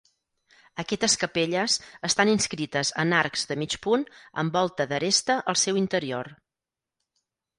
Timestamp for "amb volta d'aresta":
4.43-5.39